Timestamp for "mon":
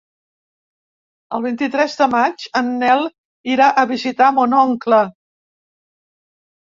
4.39-4.57